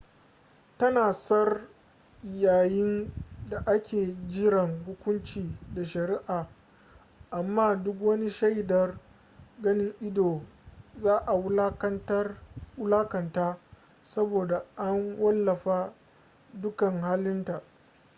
tana 0.77 1.11
tsar 1.11 1.61
yayin 2.23 3.13
daake 3.49 4.17
jiran 4.29 4.83
hukunci 4.85 5.57
da 5.75 5.83
sharia 5.85 6.47
amma 7.31 7.75
duk 7.75 8.01
wani 8.01 8.29
shaidar 8.29 8.99
ganin 9.61 9.93
ido 10.01 10.41
za 10.97 11.17
a 11.27 11.33
wulakanta 12.77 13.57
saboda 14.01 14.65
an 14.75 15.19
wallafa 15.19 15.93
dukan 16.53 17.01
halin 17.01 17.45
ta 17.45 17.61